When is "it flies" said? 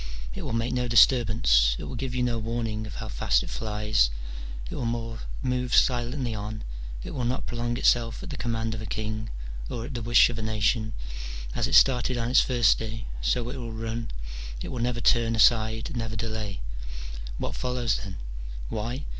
3.43-4.09